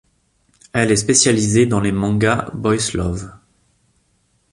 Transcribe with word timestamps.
Elle 0.73 0.89
est 0.91 0.95
spécialisée 0.95 1.67
dans 1.67 1.79
les 1.79 1.91
mangas 1.91 2.49
Boy's 2.55 2.93
Love. 2.93 3.31